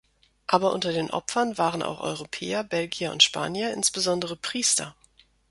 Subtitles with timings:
[0.47, 4.95] Aber unter den Opfern waren auch Europäer, Belgier und Spanier, insbesondere Priester.